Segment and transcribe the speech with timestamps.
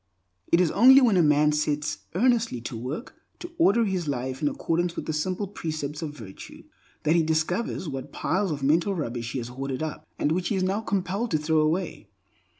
[0.51, 4.47] It is only when a man sets earnestly to work to order his life in
[4.47, 6.63] accordance with the simple precepts of virtue,
[7.03, 10.55] that he discovers what piles of mental rubbish he has hoarded up, and which he
[10.55, 12.09] is now compelled to throw away.